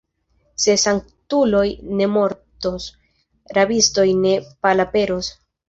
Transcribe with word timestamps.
Se 0.63 0.73
sanktuloj 0.85 1.61
ne 1.99 2.09
mortos, 2.15 2.89
rabistoj 3.61 4.09
ne 4.25 4.35
malaperos. 4.49 5.35